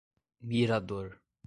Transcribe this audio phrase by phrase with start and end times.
[0.49, 1.21] Mirador